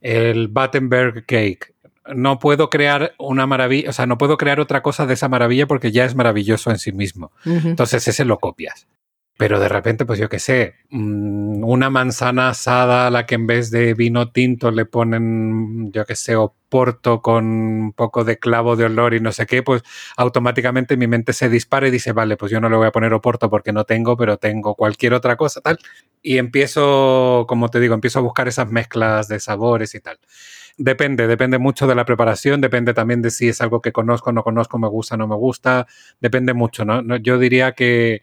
el 0.01 0.47
Battenberg 0.47 1.25
Cake. 1.25 1.73
No 2.15 2.39
puedo 2.39 2.69
crear 2.71 3.13
una 3.19 3.45
maravilla, 3.45 3.91
o 3.91 3.93
sea, 3.93 4.07
no 4.07 4.17
puedo 4.17 4.35
crear 4.35 4.59
otra 4.59 4.81
cosa 4.81 5.05
de 5.05 5.13
esa 5.13 5.29
maravilla 5.29 5.67
porque 5.67 5.91
ya 5.91 6.03
es 6.03 6.15
maravilloso 6.15 6.71
en 6.71 6.79
sí 6.79 6.91
mismo. 6.91 7.31
Entonces 7.45 8.07
ese 8.07 8.25
lo 8.25 8.39
copias. 8.39 8.87
Pero 9.38 9.59
de 9.59 9.69
repente, 9.69 10.05
pues 10.05 10.19
yo 10.19 10.29
qué 10.29 10.38
sé, 10.39 10.75
mm, 10.91 11.63
una 11.63 11.89
manzana 11.89 12.50
asada 12.50 13.07
a 13.07 13.09
la 13.09 13.25
que 13.25 13.35
en 13.35 13.47
vez 13.47 13.71
de 13.71 13.93
vino 13.95 14.31
tinto 14.31 14.69
le 14.71 14.85
ponen, 14.85 15.91
yo 15.91 16.05
qué 16.05 16.15
sé, 16.15 16.35
oporto 16.35 17.21
con 17.21 17.45
un 17.45 17.93
poco 17.93 18.23
de 18.23 18.38
clavo 18.38 18.75
de 18.75 18.85
olor 18.85 19.13
y 19.15 19.19
no 19.19 19.31
sé 19.31 19.45
qué, 19.47 19.63
pues 19.63 19.81
automáticamente 20.15 20.95
mi 20.95 21.07
mente 21.07 21.33
se 21.33 21.50
dispara 21.50 21.88
y 21.88 21.91
dice, 21.91 22.11
vale, 22.11 22.38
pues 22.38 22.51
yo 22.51 22.61
no 22.61 22.69
le 22.69 22.77
voy 22.77 22.88
a 22.88 22.91
poner 22.91 23.13
oporto 23.13 23.50
porque 23.50 23.73
no 23.73 23.83
tengo, 23.85 24.15
pero 24.15 24.38
tengo 24.38 24.75
cualquier 24.75 25.13
otra 25.15 25.35
cosa, 25.38 25.59
tal. 25.61 25.79
Y 26.21 26.38
empiezo, 26.38 27.45
como 27.47 27.69
te 27.69 27.79
digo, 27.79 27.95
empiezo 27.95 28.19
a 28.19 28.21
buscar 28.21 28.47
esas 28.47 28.69
mezclas 28.69 29.27
de 29.27 29.39
sabores 29.39 29.95
y 29.95 30.01
tal. 30.01 30.19
Depende, 30.77 31.27
depende 31.27 31.57
mucho 31.57 31.88
de 31.88 31.95
la 31.95 32.05
preparación, 32.05 32.61
depende 32.61 32.93
también 32.93 33.21
de 33.21 33.31
si 33.31 33.50
es 33.50 33.61
algo 33.61 33.81
que 33.81 33.91
conozco, 33.91 34.31
no 34.31 34.43
conozco, 34.43 34.77
me 34.79 34.88
gusta, 34.88 35.17
no 35.17 35.27
me 35.27 35.35
gusta, 35.35 35.88
depende 36.19 36.53
mucho, 36.53 36.85
¿no? 36.85 37.17
Yo 37.17 37.38
diría 37.39 37.73
que 37.73 38.21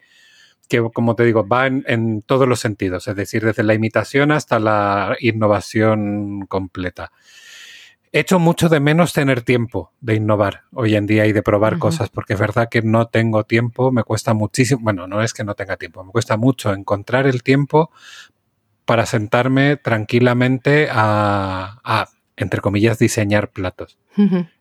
que, 0.69 0.87
como 0.93 1.15
te 1.15 1.25
digo, 1.25 1.45
va 1.47 1.67
en, 1.67 2.21
todos 2.21 2.47
los 2.47 2.59
sentidos, 2.59 3.07
es 3.07 3.15
decir, 3.15 3.43
desde 3.43 3.63
la 3.63 3.73
imitación 3.73 4.31
hasta 4.31 4.59
la 4.59 5.17
innovación 5.19 6.45
completa. 6.47 7.11
Echo 8.11 8.39
mucho 8.39 8.69
de 8.69 8.79
menos 8.79 9.13
tener 9.13 9.41
tiempo 9.41 9.91
de 9.99 10.15
innovar 10.15 10.63
hoy 10.73 10.95
en 10.95 11.05
día 11.05 11.25
y 11.25 11.33
de 11.33 11.43
probar 11.43 11.77
cosas, 11.77 12.09
porque 12.09 12.33
es 12.33 12.39
verdad 12.39 12.69
que 12.69 12.81
no 12.81 13.07
tengo 13.07 13.43
tiempo, 13.43 13.91
me 13.91 14.03
cuesta 14.03 14.33
muchísimo, 14.33 14.81
bueno, 14.83 15.07
no 15.07 15.21
es 15.21 15.33
que 15.33 15.43
no 15.43 15.55
tenga 15.55 15.77
tiempo, 15.77 16.03
me 16.03 16.11
cuesta 16.11 16.37
mucho 16.37 16.73
encontrar 16.73 17.27
el 17.27 17.43
tiempo 17.43 17.91
para 18.85 19.05
sentarme 19.05 19.77
tranquilamente 19.77 20.87
a, 20.91 22.07
entre 22.35 22.61
comillas, 22.61 22.97
diseñar 22.97 23.51
platos. 23.51 23.99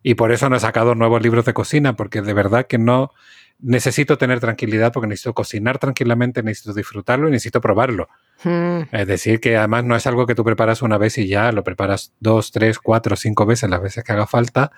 Y 0.02 0.14
por 0.14 0.32
eso 0.32 0.48
no 0.48 0.56
he 0.56 0.60
sacado 0.60 0.94
nuevos 0.94 1.22
libros 1.22 1.44
de 1.46 1.54
cocina, 1.54 1.96
porque 1.96 2.20
de 2.22 2.34
verdad 2.34 2.66
que 2.66 2.78
no, 2.78 3.12
necesito 3.60 4.18
tener 4.18 4.40
tranquilidad 4.40 4.92
porque 4.92 5.08
necesito 5.08 5.34
cocinar 5.34 5.78
tranquilamente, 5.78 6.42
necesito 6.42 6.74
disfrutarlo 6.74 7.28
y 7.28 7.32
necesito 7.32 7.60
probarlo. 7.60 8.08
Hmm. 8.44 8.82
Es 8.92 9.06
decir, 9.06 9.40
que 9.40 9.56
además 9.56 9.84
no 9.84 9.96
es 9.96 10.06
algo 10.06 10.26
que 10.26 10.34
tú 10.34 10.44
preparas 10.44 10.82
una 10.82 10.98
vez 10.98 11.18
y 11.18 11.26
ya 11.26 11.50
lo 11.52 11.64
preparas 11.64 12.12
dos, 12.20 12.52
tres, 12.52 12.78
cuatro, 12.78 13.16
cinco 13.16 13.46
veces, 13.46 13.68
las 13.68 13.82
veces 13.82 14.04
que 14.04 14.12
haga 14.12 14.26
falta, 14.26 14.70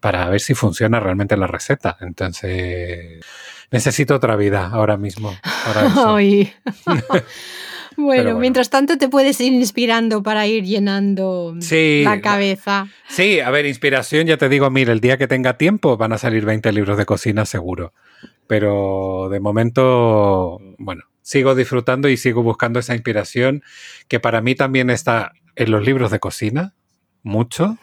para 0.00 0.28
ver 0.28 0.40
si 0.40 0.54
funciona 0.54 1.00
realmente 1.00 1.36
la 1.36 1.46
receta. 1.46 1.96
Entonces, 2.00 3.24
necesito 3.70 4.14
otra 4.14 4.36
vida 4.36 4.68
ahora 4.68 4.96
mismo. 4.96 5.36
Bueno, 8.08 8.38
mientras 8.38 8.70
tanto 8.70 8.96
te 8.96 9.08
puedes 9.08 9.40
ir 9.40 9.52
inspirando 9.52 10.22
para 10.22 10.46
ir 10.46 10.62
llenando 10.62 11.56
la 12.04 12.20
cabeza. 12.20 12.86
Sí, 13.08 13.40
a 13.40 13.50
ver, 13.50 13.66
inspiración, 13.66 14.28
ya 14.28 14.36
te 14.36 14.48
digo, 14.48 14.70
mira, 14.70 14.92
el 14.92 15.00
día 15.00 15.18
que 15.18 15.26
tenga 15.26 15.58
tiempo 15.58 15.96
van 15.96 16.12
a 16.12 16.18
salir 16.18 16.44
20 16.44 16.70
libros 16.72 16.96
de 16.96 17.04
cocina 17.04 17.44
seguro. 17.44 17.92
Pero 18.46 19.28
de 19.30 19.40
momento, 19.40 20.60
bueno, 20.78 21.02
sigo 21.22 21.56
disfrutando 21.56 22.08
y 22.08 22.16
sigo 22.16 22.44
buscando 22.44 22.78
esa 22.78 22.94
inspiración 22.94 23.64
que 24.06 24.20
para 24.20 24.42
mí 24.42 24.54
también 24.54 24.90
está 24.90 25.32
en 25.56 25.72
los 25.72 25.84
libros 25.84 26.12
de 26.12 26.20
cocina, 26.20 26.74
mucho. 27.24 27.78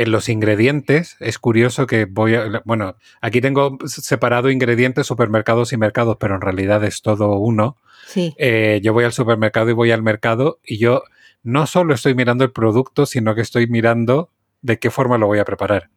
En 0.00 0.12
los 0.12 0.30
ingredientes, 0.30 1.18
es 1.20 1.38
curioso 1.38 1.86
que 1.86 2.06
voy 2.06 2.34
a. 2.34 2.62
Bueno, 2.64 2.96
aquí 3.20 3.42
tengo 3.42 3.76
separado 3.84 4.48
ingredientes, 4.48 5.06
supermercados 5.06 5.74
y 5.74 5.76
mercados, 5.76 6.16
pero 6.18 6.36
en 6.36 6.40
realidad 6.40 6.82
es 6.84 7.02
todo 7.02 7.36
uno. 7.36 7.76
Sí. 8.06 8.34
Eh, 8.38 8.80
yo 8.82 8.94
voy 8.94 9.04
al 9.04 9.12
supermercado 9.12 9.68
y 9.68 9.74
voy 9.74 9.90
al 9.90 10.02
mercado 10.02 10.58
y 10.64 10.78
yo 10.78 11.02
no 11.42 11.66
solo 11.66 11.92
estoy 11.92 12.14
mirando 12.14 12.44
el 12.44 12.50
producto, 12.50 13.04
sino 13.04 13.34
que 13.34 13.42
estoy 13.42 13.66
mirando 13.66 14.30
de 14.62 14.78
qué 14.78 14.90
forma 14.90 15.18
lo 15.18 15.26
voy 15.26 15.38
a 15.38 15.44
preparar. 15.44 15.90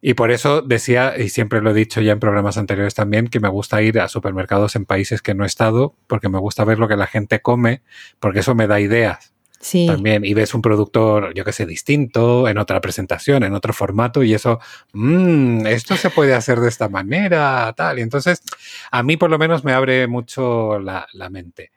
Y 0.00 0.14
por 0.14 0.30
eso 0.30 0.62
decía, 0.62 1.14
y 1.18 1.30
siempre 1.30 1.62
lo 1.62 1.70
he 1.70 1.74
dicho 1.74 2.00
ya 2.00 2.12
en 2.12 2.20
programas 2.20 2.56
anteriores 2.56 2.94
también, 2.94 3.26
que 3.26 3.40
me 3.40 3.48
gusta 3.48 3.82
ir 3.82 3.98
a 3.98 4.06
supermercados 4.06 4.76
en 4.76 4.84
países 4.84 5.22
que 5.22 5.34
no 5.34 5.42
he 5.42 5.48
estado, 5.48 5.96
porque 6.06 6.28
me 6.28 6.38
gusta 6.38 6.64
ver 6.64 6.78
lo 6.78 6.86
que 6.86 6.94
la 6.94 7.08
gente 7.08 7.42
come, 7.42 7.82
porque 8.20 8.38
eso 8.38 8.54
me 8.54 8.68
da 8.68 8.78
ideas. 8.78 9.34
Sí. 9.60 9.86
También, 9.86 10.24
y 10.24 10.34
ves 10.34 10.54
un 10.54 10.62
productor, 10.62 11.34
yo 11.34 11.44
que 11.44 11.52
sé, 11.52 11.66
distinto, 11.66 12.48
en 12.48 12.58
otra 12.58 12.80
presentación, 12.80 13.42
en 13.42 13.54
otro 13.54 13.72
formato, 13.72 14.22
y 14.22 14.34
eso, 14.34 14.60
mmm, 14.92 15.66
esto 15.66 15.96
se 15.96 16.10
puede 16.10 16.34
hacer 16.34 16.60
de 16.60 16.68
esta 16.68 16.88
manera, 16.88 17.72
tal. 17.76 17.98
Y 17.98 18.02
entonces, 18.02 18.42
a 18.90 19.02
mí 19.02 19.16
por 19.16 19.30
lo 19.30 19.38
menos 19.38 19.64
me 19.64 19.72
abre 19.72 20.06
mucho 20.06 20.78
la, 20.78 21.06
la 21.12 21.30
mente. 21.30 21.72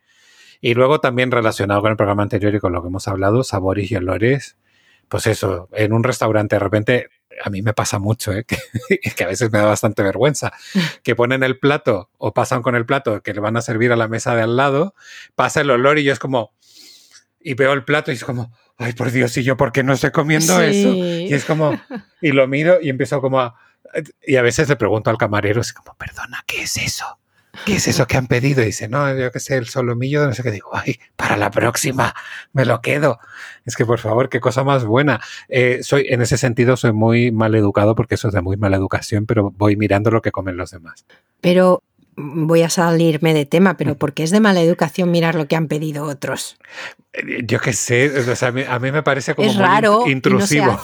Y 0.62 0.74
luego 0.74 1.00
también 1.00 1.32
relacionado 1.32 1.82
con 1.82 1.92
el 1.92 1.98
programa 1.98 2.24
anterior 2.24 2.54
y 2.54 2.60
con 2.60 2.74
lo 2.74 2.82
que 2.82 2.90
hemos 2.90 3.08
hablado, 3.08 3.44
sabores 3.44 3.90
y 3.92 3.96
olores. 3.96 4.58
Pues 5.08 5.26
eso, 5.28 5.70
en 5.74 5.94
un 5.94 6.04
restaurante 6.04 6.56
de 6.56 6.60
repente 6.60 7.10
a 7.44 7.50
mí 7.50 7.62
me 7.62 7.74
pasa 7.74 8.00
mucho, 8.00 8.34
¿eh? 8.34 8.46
que, 9.16 9.24
a 9.24 9.28
veces 9.28 9.52
me 9.52 9.60
da 9.60 9.66
bastante 9.66 10.04
vergüenza, 10.04 10.54
que 11.04 11.16
ponen 11.16 11.44
el 11.44 11.60
plato 11.60 12.10
o 12.18 12.34
pasan 12.34 12.62
con 12.62 12.76
el 12.76 12.86
plato 12.86 13.22
que 13.22 13.34
le 13.34 13.40
van 13.40 13.58
a 13.58 13.62
servir 13.62 13.92
a 13.92 13.96
la 13.96 14.08
mesa 14.08 14.36
de 14.36 14.42
al 14.42 14.56
lado, 14.56 14.96
pasa 15.36 15.62
el 15.62 15.70
olor 15.72 16.00
y 16.00 16.04
yo 16.04 16.14
es 16.14 16.20
como, 16.20 16.54
y 17.40 17.54
veo 17.54 17.74
el 17.74 17.84
plato 17.84 18.12
y 18.12 18.16
es 18.16 18.24
como, 18.24 18.52
ay, 18.78 18.94
por 18.94 19.12
Dios, 19.12 19.36
¿y 19.38 19.44
yo 19.44 19.58
por 19.58 19.72
qué 19.72 19.84
no 19.84 19.94
estoy 19.94 20.12
comiendo 20.12 20.60
eso? 20.62 20.94
Y 20.94 21.34
es 21.34 21.46
como, 21.46 21.80
y 22.22 22.32
lo 22.32 22.48
miro 22.48 22.80
y 22.82 22.90
empiezo 22.90 23.22
como 23.22 23.40
a, 23.40 23.56
y 24.26 24.36
a 24.36 24.42
veces 24.42 24.70
le 24.70 24.76
pregunto 24.76 25.10
al 25.10 25.18
camarero, 25.18 25.62
es 25.62 25.74
como, 25.74 25.96
perdona, 25.98 26.44
¿qué 26.46 26.64
es 26.64 26.78
eso? 26.78 27.20
¿qué 27.66 27.76
es 27.76 27.88
eso 27.88 28.08
que 28.08 28.18
han 28.18 28.28
pedido? 28.28 28.62
Y 28.62 28.68
dice, 28.68 28.88
no, 28.88 29.14
yo 29.18 29.32
qué 29.32 29.40
sé, 29.40 29.58
el 29.58 29.68
solomillo, 29.68 30.26
no 30.26 30.34
sé 30.34 30.44
qué. 30.44 30.52
Digo, 30.52 30.70
ay, 30.74 31.00
para 31.16 31.38
la 31.38 31.52
próxima, 31.52 32.14
me 32.54 32.66
lo 32.66 32.82
quedo. 32.82 33.20
Es 33.66 33.76
que, 33.76 33.86
por 33.86 34.00
favor, 34.00 34.30
qué 34.30 34.40
cosa 34.40 34.64
más 34.64 34.86
buena. 34.86 35.22
Eh, 35.48 35.80
soy, 35.82 36.06
en 36.10 36.22
ese 36.22 36.38
sentido, 36.38 36.78
soy 36.78 36.94
muy 36.94 37.32
mal 37.32 37.56
educado 37.56 37.96
porque 37.96 38.16
eso 38.16 38.28
es 38.28 38.34
de 38.34 38.42
muy 38.42 38.58
mala 38.58 38.78
educación, 38.78 39.26
pero 39.26 39.52
voy 39.52 39.76
mirando 39.76 40.12
lo 40.12 40.22
que 40.22 40.32
comen 40.32 40.58
los 40.58 40.72
demás. 40.72 41.06
Pero 41.42 41.84
voy 42.20 42.62
a 42.64 42.70
salirme 42.70 43.34
de 43.34 43.46
tema, 43.46 43.78
pero 43.78 43.98
¿por 43.98 44.14
qué 44.14 44.24
es 44.24 44.32
de 44.32 44.40
mala 44.40 44.62
educación 44.62 45.10
mirar 45.10 45.36
lo 45.36 45.48
que 45.48 45.56
han 45.56 45.68
pedido 45.68 46.04
otros? 46.04 46.58
Eh, 47.14 47.44
yo 47.46 47.60
qué 47.60 47.74
sé, 47.74 48.12
a, 48.68 48.80
mí, 48.80 48.92
me 48.92 49.04
parece 49.04 49.34
como 49.34 49.50
es 49.50 49.56
raro 49.56 50.08
intrusivo. 50.08 50.80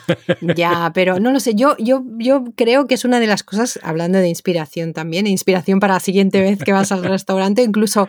ya, 0.54 0.92
pero 0.94 1.18
no 1.18 1.32
lo 1.32 1.40
sé. 1.40 1.54
Yo, 1.54 1.76
yo, 1.78 2.04
yo 2.18 2.44
creo 2.54 2.86
que 2.86 2.94
es 2.94 3.04
una 3.04 3.18
de 3.18 3.26
las 3.26 3.42
cosas, 3.42 3.80
hablando 3.82 4.18
de 4.18 4.28
inspiración 4.28 4.92
también, 4.92 5.26
inspiración 5.26 5.80
para 5.80 5.94
la 5.94 6.00
siguiente 6.00 6.40
vez 6.40 6.58
que 6.58 6.72
vas 6.72 6.92
al 6.92 7.04
restaurante, 7.04 7.62
incluso 7.62 8.08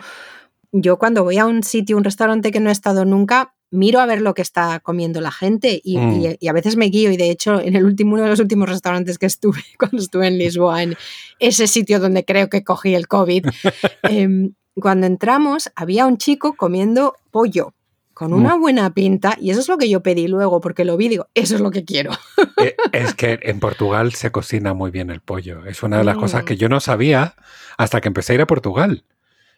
yo 0.72 0.98
cuando 0.98 1.24
voy 1.24 1.38
a 1.38 1.46
un 1.46 1.64
sitio, 1.64 1.96
un 1.96 2.04
restaurante 2.04 2.52
que 2.52 2.60
no 2.60 2.70
he 2.70 2.74
estado 2.74 3.06
nunca, 3.06 3.55
miro 3.72 4.00
a 4.00 4.06
ver 4.06 4.22
lo 4.22 4.34
que 4.34 4.42
está 4.42 4.80
comiendo 4.80 5.22
la 5.22 5.32
gente 5.32 5.82
mm. 5.84 6.22
y, 6.40 6.48
a 6.48 6.54
veces 6.54 6.76
me 6.76 6.86
guío 6.86 7.12
y 7.12 7.18
de 7.18 7.30
hecho 7.30 7.60
en 7.60 7.76
el 7.76 7.86
último, 7.86 8.14
uno 8.14 8.24
de 8.24 8.30
los 8.30 8.40
últimos 8.40 8.70
restaurantes 8.70 9.18
que 9.18 9.26
estuve 9.26 9.62
cuando 9.80 9.98
estuve 9.98 10.28
en 10.28 10.38
Lisboa, 10.38 10.84
en 10.84 10.96
ese 11.40 11.68
sitio 11.68 12.00
donde 12.00 12.26
creo 12.26 12.50
que 12.50 12.64
cogí 12.64 12.96
el 12.96 13.08
COVID, 13.08 13.48
em, 14.04 14.54
cuando 14.76 15.08
entramos 15.08 15.70
había 15.76 16.06
un 16.06 16.18
chico 16.18 16.56
comiendo 16.56 17.16
pollo 17.32 17.74
con 18.14 18.34
una 18.34 18.56
mm. 18.56 18.62
buena 18.62 18.94
pinta 18.94 19.38
y 19.42 19.50
eso 19.50 19.60
es 19.60 19.68
lo 19.68 19.78
que 19.78 19.90
yo 19.90 20.02
pedí 20.02 20.30
luego 20.30 20.62
porque 20.62 20.86
lo 20.86 20.96
vi 20.96 21.10
digo, 21.10 21.28
eso 21.34 21.56
es 21.56 21.62
lo 21.62 21.70
que 21.70 21.84
quiero. 21.84 22.12
Eh, 22.58 22.74
es 22.94 23.14
que 23.14 23.38
en 23.44 23.60
Portugal 23.60 24.14
se 24.14 24.32
cocina 24.32 24.74
muy 24.74 24.90
bien 24.90 25.10
el 25.10 25.20
pollo. 25.20 25.66
Es 25.66 25.84
una 25.84 25.98
de 25.98 26.06
las 26.06 26.16
cosas 26.16 26.44
mm. 26.44 26.46
que 26.46 26.56
yo 26.56 26.70
no 26.70 26.80
sabía 26.80 27.36
hasta 27.78 28.00
que 28.00 28.08
empecé 28.08 28.32
a 28.32 28.36
ir 28.36 28.42
a 28.42 28.48
Portugal. 28.48 29.04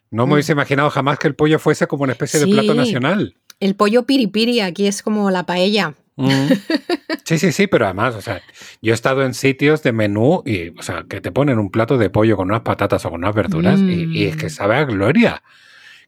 No 0.10 0.26
me 0.26 0.34
hubiese 0.34 0.54
imaginado 0.54 0.90
jamás 0.90 1.20
que 1.20 1.28
el 1.28 1.36
pollo 1.36 1.60
fuese 1.60 1.86
como 1.86 2.04
una 2.04 2.14
especie 2.14 2.40
de 2.40 2.48
plato 2.48 2.74
nacional. 2.74 3.36
El 3.60 3.76
pollo 3.76 4.04
piripiri 4.04 4.60
aquí 4.62 4.88
es 4.88 5.02
como 5.02 5.32
la 5.32 5.46
paella. 5.46 5.96
Mm. 6.16 6.28
Sí, 7.24 7.38
sí, 7.40 7.52
sí, 7.52 7.68
pero 7.68 7.84
además, 7.84 8.16
o 8.16 8.22
sea, 8.22 8.42
yo 8.82 8.94
he 8.94 8.96
estado 8.96 9.26
en 9.26 9.34
sitios 9.34 9.84
de 9.84 9.92
menú 9.92 10.44
y, 10.46 10.70
o 10.80 10.82
sea, 10.82 11.04
que 11.10 11.20
te 11.20 11.30
ponen 11.30 11.60
un 11.60 11.70
plato 11.70 11.98
de 11.98 12.10
pollo 12.10 12.38
con 12.38 12.48
unas 12.48 12.62
patatas 12.62 13.04
o 13.04 13.10
con 13.10 13.20
unas 13.20 13.36
verduras 13.36 13.82
y, 13.82 14.28
es 14.28 14.38
que 14.38 14.46
mm. 14.46 14.50
sabe 14.50 14.78
a 14.78 14.86
gloria. 14.86 15.44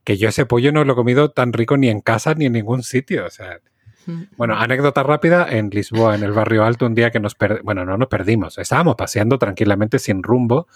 Que 0.06 0.16
yo 0.16 0.30
ese 0.30 0.46
pollo 0.46 0.72
no 0.72 0.86
lo 0.86 0.94
he 0.94 0.96
comido 0.96 1.30
tan 1.32 1.52
rico 1.52 1.76
ni 1.76 1.90
en 1.90 2.00
casa 2.00 2.36
ni 2.36 2.46
en 2.46 2.54
ningún 2.54 2.84
sitio, 2.84 3.26
o 3.26 3.30
sea. 3.30 3.60
Mm. 4.06 4.24
Bueno, 4.38 4.56
anécdota 4.56 5.04
rápida, 5.04 5.46
en 5.50 5.70
Lisboa, 5.72 6.16
en 6.16 6.24
el 6.24 6.32
barrio 6.32 6.64
alto, 6.64 6.86
un 6.86 6.96
día 6.96 7.12
que 7.12 7.20
nos 7.20 7.36
perdimos, 7.36 7.66
bueno, 7.66 7.84
no 7.84 7.98
nos 7.98 8.08
perdimos, 8.08 8.58
estábamos 8.58 8.96
paseando 8.96 9.38
tranquilamente 9.38 10.00
sin 10.00 10.24
rumbo 10.24 10.68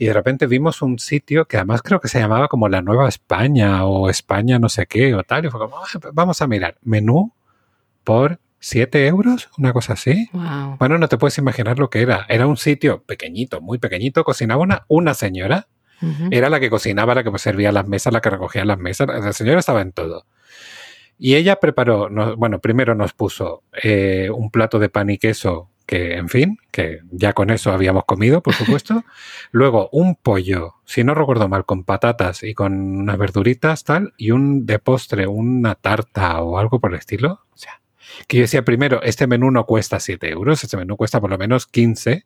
y 0.00 0.06
de 0.06 0.14
repente 0.14 0.46
vimos 0.46 0.80
un 0.80 0.98
sitio 0.98 1.44
que 1.44 1.58
además 1.58 1.82
creo 1.82 2.00
que 2.00 2.08
se 2.08 2.18
llamaba 2.18 2.48
como 2.48 2.70
la 2.70 2.80
Nueva 2.80 3.06
España 3.06 3.84
o 3.84 4.08
España 4.08 4.58
no 4.58 4.70
sé 4.70 4.86
qué 4.86 5.14
o 5.14 5.24
tal. 5.24 5.44
Y 5.44 5.50
fue 5.50 5.60
como, 5.60 5.76
ah, 5.76 5.84
pues 6.00 6.14
vamos 6.14 6.40
a 6.40 6.46
mirar, 6.46 6.78
menú 6.80 7.34
por 8.02 8.40
7 8.60 9.06
euros, 9.06 9.50
una 9.58 9.74
cosa 9.74 9.92
así. 9.92 10.30
Bueno, 10.78 10.96
no 10.96 11.06
te 11.06 11.18
puedes 11.18 11.36
imaginar 11.36 11.78
lo 11.78 11.90
que 11.90 12.00
era. 12.00 12.24
Era 12.30 12.46
un 12.46 12.56
sitio 12.56 13.02
pequeñito, 13.02 13.60
muy 13.60 13.76
pequeñito, 13.76 14.24
cocinaba 14.24 14.62
una, 14.62 14.86
una 14.88 15.12
señora. 15.12 15.68
Era 16.30 16.48
la 16.48 16.60
que 16.60 16.70
cocinaba, 16.70 17.14
la 17.14 17.22
que 17.22 17.38
servía 17.38 17.70
las 17.70 17.86
mesas, 17.86 18.10
la 18.10 18.22
que 18.22 18.30
recogía 18.30 18.64
las 18.64 18.78
mesas. 18.78 19.06
La 19.06 19.34
señora 19.34 19.58
estaba 19.60 19.82
en 19.82 19.92
todo. 19.92 20.24
Y 21.18 21.34
ella 21.34 21.56
preparó, 21.56 22.08
bueno, 22.38 22.60
primero 22.60 22.94
nos 22.94 23.12
puso 23.12 23.64
eh, 23.82 24.30
un 24.34 24.50
plato 24.50 24.78
de 24.78 24.88
pan 24.88 25.10
y 25.10 25.18
queso 25.18 25.69
que 25.90 26.14
en 26.14 26.28
fin, 26.28 26.56
que 26.70 27.00
ya 27.10 27.32
con 27.32 27.50
eso 27.50 27.72
habíamos 27.72 28.04
comido, 28.04 28.44
por 28.44 28.54
supuesto. 28.54 29.02
Luego 29.50 29.88
un 29.90 30.14
pollo, 30.14 30.76
si 30.84 31.02
no 31.02 31.14
recuerdo 31.14 31.48
mal, 31.48 31.64
con 31.64 31.82
patatas 31.82 32.44
y 32.44 32.54
con 32.54 32.74
unas 32.74 33.18
verduritas, 33.18 33.82
tal, 33.82 34.14
y 34.16 34.30
un 34.30 34.66
de 34.66 34.78
postre, 34.78 35.26
una 35.26 35.74
tarta 35.74 36.40
o 36.42 36.58
algo 36.58 36.78
por 36.78 36.92
el 36.92 36.98
estilo. 37.00 37.40
O 37.52 37.56
sea, 37.56 37.80
que 38.28 38.36
yo 38.36 38.42
decía 38.42 38.64
primero, 38.64 39.02
este 39.02 39.26
menú 39.26 39.50
no 39.50 39.66
cuesta 39.66 39.98
7 39.98 40.30
euros, 40.30 40.62
este 40.62 40.76
menú 40.76 40.96
cuesta 40.96 41.20
por 41.20 41.30
lo 41.30 41.38
menos 41.38 41.66
15. 41.66 42.24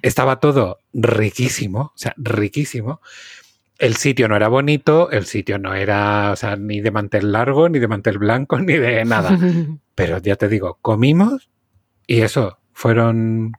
Estaba 0.00 0.40
todo 0.40 0.78
riquísimo, 0.94 1.80
o 1.80 1.92
sea, 1.94 2.14
riquísimo. 2.16 3.02
El 3.78 3.96
sitio 3.96 4.28
no 4.28 4.36
era 4.36 4.48
bonito, 4.48 5.10
el 5.10 5.26
sitio 5.26 5.58
no 5.58 5.74
era, 5.74 6.32
o 6.32 6.36
sea, 6.36 6.56
ni 6.56 6.80
de 6.80 6.90
mantel 6.90 7.32
largo, 7.32 7.68
ni 7.68 7.80
de 7.80 7.86
mantel 7.86 8.16
blanco, 8.16 8.58
ni 8.60 8.78
de 8.78 9.04
nada. 9.04 9.38
Pero 9.94 10.16
ya 10.22 10.36
te 10.36 10.48
digo, 10.48 10.78
comimos 10.80 11.50
y 12.06 12.22
eso, 12.22 12.58
fueron 12.78 13.54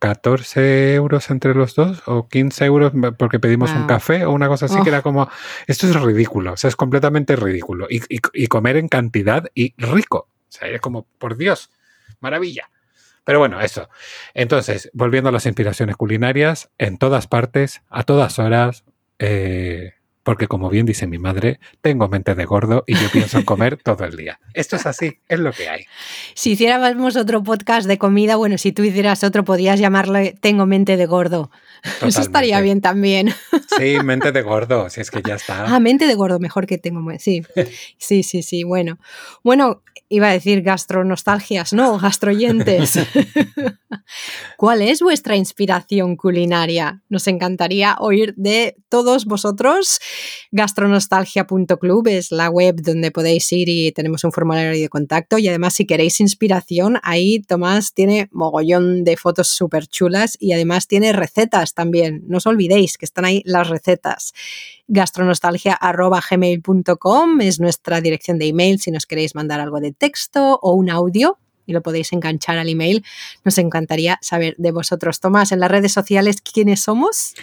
14 0.00 0.92
euros 0.92 1.30
entre 1.30 1.54
los 1.54 1.74
dos 1.74 2.02
o 2.04 2.28
15 2.28 2.66
euros 2.66 2.92
porque 3.16 3.40
pedimos 3.40 3.70
un 3.70 3.86
café 3.86 4.26
o 4.26 4.32
una 4.32 4.48
cosa 4.48 4.66
así 4.66 4.82
que 4.82 4.90
era 4.90 5.00
como, 5.00 5.30
esto 5.66 5.86
es 5.86 5.98
ridículo, 5.98 6.52
o 6.52 6.56
sea, 6.58 6.68
es 6.68 6.76
completamente 6.76 7.36
ridículo. 7.36 7.86
Y, 7.88 8.02
y, 8.10 8.46
comer 8.48 8.76
en 8.76 8.88
cantidad 8.88 9.46
y 9.54 9.72
rico. 9.78 10.28
O 10.28 10.52
sea, 10.52 10.68
es 10.68 10.78
como, 10.82 11.06
por 11.18 11.38
Dios, 11.38 11.70
maravilla. 12.20 12.68
Pero 13.24 13.38
bueno, 13.38 13.62
eso. 13.62 13.88
Entonces, 14.34 14.90
volviendo 14.92 15.30
a 15.30 15.32
las 15.32 15.46
inspiraciones 15.46 15.96
culinarias, 15.96 16.70
en 16.76 16.98
todas 16.98 17.28
partes, 17.28 17.80
a 17.88 18.02
todas 18.02 18.38
horas, 18.38 18.84
eh, 19.18 19.94
porque 20.30 20.46
como 20.46 20.70
bien 20.70 20.86
dice 20.86 21.08
mi 21.08 21.18
madre, 21.18 21.58
tengo 21.80 22.06
mente 22.06 22.36
de 22.36 22.44
gordo 22.44 22.84
y 22.86 22.94
yo 22.94 23.10
pienso 23.12 23.38
en 23.38 23.44
comer 23.44 23.78
todo 23.82 24.04
el 24.04 24.16
día. 24.16 24.38
Esto 24.54 24.76
es 24.76 24.86
así, 24.86 25.18
es 25.26 25.40
lo 25.40 25.50
que 25.52 25.68
hay. 25.68 25.86
Si 26.34 26.52
hiciéramos 26.52 27.16
otro 27.16 27.42
podcast 27.42 27.88
de 27.88 27.98
comida, 27.98 28.36
bueno, 28.36 28.56
si 28.56 28.70
tú 28.70 28.84
hicieras 28.84 29.24
otro, 29.24 29.42
podías 29.42 29.80
llamarle 29.80 30.36
Tengo 30.40 30.66
mente 30.66 30.96
de 30.96 31.06
gordo. 31.06 31.50
Eso 32.00 32.20
estaría 32.20 32.60
bien 32.60 32.80
también. 32.80 33.34
Sí, 33.76 33.96
mente 34.04 34.30
de 34.30 34.42
gordo, 34.42 34.88
si 34.88 35.00
es 35.00 35.10
que 35.10 35.20
ya 35.20 35.34
está. 35.34 35.64
Ah, 35.64 35.80
mente 35.80 36.06
de 36.06 36.14
gordo, 36.14 36.38
mejor 36.38 36.68
que 36.68 36.78
tengo. 36.78 37.04
Sí, 37.18 37.42
sí, 37.98 38.22
sí, 38.22 38.44
sí. 38.44 38.62
Bueno, 38.62 39.00
bueno, 39.42 39.82
iba 40.10 40.28
a 40.28 40.32
decir 40.32 40.62
gastronostalgias, 40.62 41.72
no, 41.72 41.98
gastroyentes. 41.98 42.98
¿Cuál 44.56 44.82
es 44.82 45.00
vuestra 45.00 45.36
inspiración 45.36 46.16
culinaria? 46.16 47.00
Nos 47.08 47.28
encantaría 47.28 47.96
oír 48.00 48.34
de 48.36 48.76
todos 48.88 49.24
vosotros. 49.24 50.00
Gastronostalgia.club 50.50 52.08
es 52.08 52.32
la 52.32 52.50
web 52.50 52.82
donde 52.82 53.12
podéis 53.12 53.50
ir 53.52 53.68
y 53.68 53.92
tenemos 53.92 54.24
un 54.24 54.32
formulario 54.32 54.72
de 54.72 54.88
contacto. 54.88 55.38
Y 55.38 55.46
además, 55.46 55.74
si 55.74 55.86
queréis 55.86 56.20
inspiración, 56.20 56.98
ahí 57.04 57.40
Tomás 57.40 57.94
tiene 57.94 58.28
mogollón 58.32 59.04
de 59.04 59.16
fotos 59.16 59.46
súper 59.46 59.86
chulas 59.86 60.36
y 60.40 60.52
además 60.52 60.88
tiene 60.88 61.12
recetas 61.12 61.72
también. 61.72 62.24
No 62.26 62.38
os 62.38 62.46
olvidéis 62.46 62.98
que 62.98 63.04
están 63.04 63.24
ahí 63.24 63.42
las 63.46 63.68
recetas 63.68 64.34
gastronostalgia.gmail.com 64.90 67.40
es 67.40 67.60
nuestra 67.60 68.00
dirección 68.00 68.40
de 68.40 68.48
email 68.48 68.80
si 68.80 68.90
nos 68.90 69.06
queréis 69.06 69.36
mandar 69.36 69.60
algo 69.60 69.78
de 69.80 69.92
texto 70.00 70.58
o 70.60 70.72
un 70.72 70.90
audio 70.90 71.38
y 71.66 71.72
lo 71.72 71.82
podéis 71.82 72.12
enganchar 72.12 72.58
al 72.58 72.68
email. 72.68 73.04
Nos 73.44 73.58
encantaría 73.58 74.18
saber 74.20 74.56
de 74.58 74.72
vosotros. 74.72 75.20
Tomás, 75.20 75.52
en 75.52 75.60
las 75.60 75.70
redes 75.70 75.92
sociales, 75.92 76.42
¿quiénes 76.42 76.80
somos? 76.80 77.34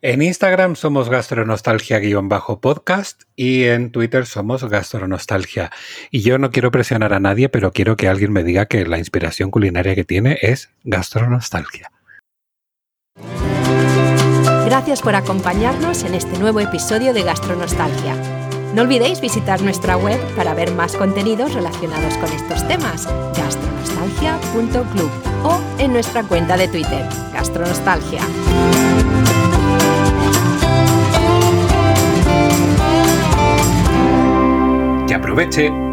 En 0.00 0.22
Instagram 0.22 0.76
somos 0.76 1.10
gastronostalgia-podcast 1.10 3.24
y 3.36 3.64
en 3.64 3.90
Twitter 3.90 4.24
somos 4.26 4.62
gastronostalgia. 4.64 5.70
Y 6.10 6.22
yo 6.22 6.38
no 6.38 6.50
quiero 6.50 6.70
presionar 6.70 7.12
a 7.14 7.20
nadie, 7.20 7.48
pero 7.48 7.72
quiero 7.72 7.96
que 7.96 8.08
alguien 8.08 8.30
me 8.32 8.44
diga 8.44 8.66
que 8.66 8.84
la 8.86 8.98
inspiración 8.98 9.50
culinaria 9.50 9.94
que 9.94 10.04
tiene 10.04 10.38
es 10.42 10.68
gastronostalgia. 10.84 11.90
Gracias 14.66 15.00
por 15.02 15.14
acompañarnos 15.14 16.02
en 16.04 16.14
este 16.14 16.38
nuevo 16.38 16.60
episodio 16.60 17.12
de 17.14 17.22
Gastronostalgia. 17.22 18.43
No 18.74 18.82
olvidéis 18.82 19.20
visitar 19.20 19.62
nuestra 19.62 19.96
web 19.96 20.18
para 20.34 20.52
ver 20.52 20.72
más 20.72 20.96
contenidos 20.96 21.54
relacionados 21.54 22.14
con 22.14 22.32
estos 22.32 22.66
temas, 22.66 23.06
gastronostalgia.club 23.36 25.10
o 25.44 25.60
en 25.78 25.92
nuestra 25.92 26.24
cuenta 26.24 26.56
de 26.56 26.66
Twitter, 26.66 27.08
Gastronostalgia. 27.32 28.20
Que 35.06 35.14
aproveche 35.14 35.83